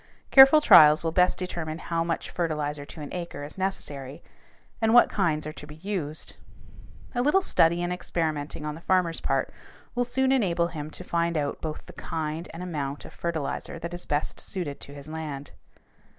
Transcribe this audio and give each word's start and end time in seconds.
Careful 0.31 0.61
trials 0.61 1.03
will 1.03 1.11
best 1.11 1.37
determine 1.37 1.77
how 1.77 2.03
much 2.03 2.31
fertilizer 2.31 2.85
to 2.85 3.01
an 3.01 3.13
acre 3.13 3.43
is 3.43 3.55
necessary, 3.55 4.23
and 4.81 4.95
what 4.95 5.11
kinds 5.11 5.45
are 5.45 5.53
to 5.53 5.67
be 5.67 5.75
used. 5.75 6.37
A 7.13 7.21
little 7.21 7.43
study 7.43 7.83
and 7.83 7.93
experimenting 7.93 8.65
on 8.65 8.73
the 8.73 8.81
farmer's 8.81 9.21
part 9.21 9.53
will 9.93 10.03
soon 10.03 10.31
enable 10.31 10.69
him 10.69 10.89
to 10.89 11.03
find 11.03 11.37
out 11.37 11.61
both 11.61 11.85
the 11.85 11.93
kind 11.93 12.49
and 12.51 12.63
the 12.63 12.67
amount 12.67 13.05
of 13.05 13.13
fertilizer 13.13 13.77
that 13.77 13.93
is 13.93 14.07
best 14.07 14.39
suited 14.39 14.79
to 14.79 14.93
his 14.95 15.07
land. 15.07 15.51